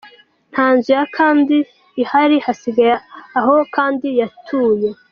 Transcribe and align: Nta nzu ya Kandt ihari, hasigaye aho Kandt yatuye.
Nta 0.51 0.65
nzu 0.75 0.89
ya 0.97 1.05
Kandt 1.15 1.49
ihari, 2.01 2.37
hasigaye 2.45 2.95
aho 3.39 3.53
Kandt 3.73 4.01
yatuye. 4.19 4.89